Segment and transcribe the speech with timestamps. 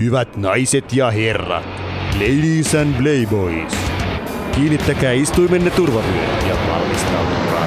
[0.00, 1.66] Hyvät naiset ja herrat,
[2.14, 3.72] ladies and playboys,
[4.54, 7.66] kiinnittäkää istuimenne turvavyöt ja valmistautukaa.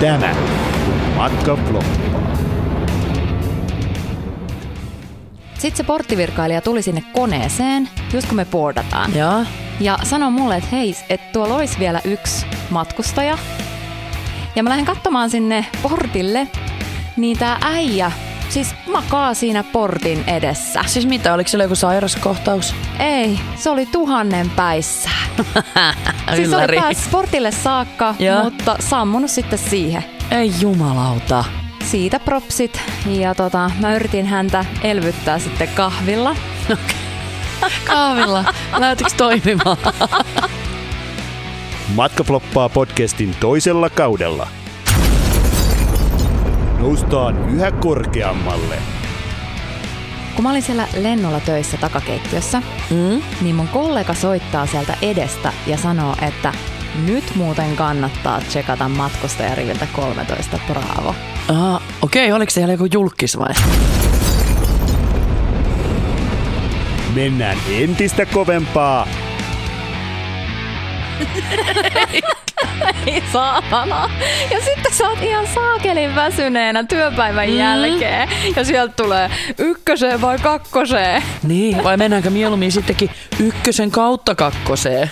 [0.00, 2.36] Tämä on Matka Floppaan.
[5.54, 9.14] Sitten se porttivirkailija tuli sinne koneeseen, just kun me boardataan.
[9.14, 9.44] Joo.
[9.80, 13.38] Ja sanoi mulle, että hei, että tuolla olisi vielä yksi matkustaja.
[14.56, 16.48] Ja mä lähden katsomaan sinne portille,
[17.16, 18.12] niin tää äijä
[18.50, 20.82] siis makaa siinä portin edessä.
[20.86, 22.74] Siis mitä, oliko siellä joku sairaskohtaus?
[22.98, 25.10] Ei, se oli tuhannen päissä.
[26.36, 28.44] siis se oli päässyt portille saakka, Joo.
[28.44, 30.04] mutta sammunut sitten siihen.
[30.30, 31.44] Ei jumalauta.
[31.84, 32.80] Siitä propsit.
[33.06, 36.36] Ja tota, mä yritin häntä elvyttää sitten kahvilla.
[37.86, 38.44] Kahvilla.
[38.78, 39.76] Lähtikö toimimaan?
[41.94, 44.48] Matka Floppaa podcastin toisella kaudella.
[46.80, 48.78] Noustaan yhä korkeammalle.
[50.34, 53.22] Kun mä olin siellä lennolla töissä takakeittiössä, Mm?
[53.40, 56.52] niin mun kollega soittaa sieltä edestä ja sanoo, että
[57.06, 61.14] nyt muuten kannattaa tsekata matkustajariviltä 13 Bravo.
[61.48, 63.54] Ah, okei, okay, oliko siellä joku julkis vai?
[67.14, 69.06] Mennään entistä kovempaa.
[73.06, 74.10] Ei saatana.
[74.50, 77.56] Ja sitten sä oot ihan saakelin väsyneenä työpäivän mm.
[77.56, 78.28] jälkeen.
[78.56, 81.22] Ja sieltä tulee ykköseen vai kakkoseen.
[81.42, 85.10] Niin, vai mennäänkö mieluummin sittenkin ykkösen kautta kakkoseen?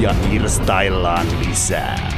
[0.00, 2.10] Ja irstaillaan lisää.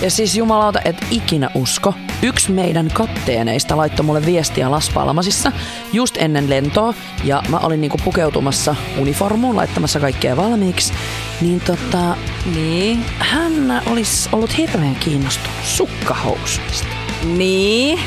[0.00, 1.94] Ja siis jumalauta, et ikinä usko.
[2.24, 5.52] Yksi meidän kapteeneista laittoi mulle viestiä Las Palmasissa
[5.92, 6.94] just ennen lentoa.
[7.24, 10.92] Ja mä olin niinku pukeutumassa uniformuun, laittamassa kaikkea valmiiksi.
[11.40, 12.16] Niin tota,
[12.54, 13.04] Niin.
[13.18, 16.88] hän olisi ollut hirveän kiinnostunut sukkahousuista.
[17.36, 17.98] Niin.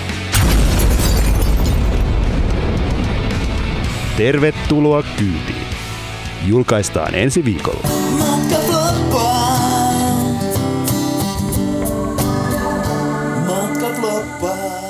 [4.18, 5.68] Tervetuloa kyytiin.
[6.46, 8.07] Julkaistaan ensi viikolla.
[14.40, 14.87] goodbye.